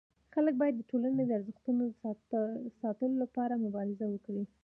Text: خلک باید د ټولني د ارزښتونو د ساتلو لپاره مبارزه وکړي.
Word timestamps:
خلک 0.33 0.53
باید 0.61 0.75
د 0.77 0.81
ټولني 0.91 1.23
د 1.27 1.31
ارزښتونو 1.37 1.81
د 2.65 2.67
ساتلو 2.81 3.15
لپاره 3.23 3.61
مبارزه 3.65 4.05
وکړي. 4.09 4.43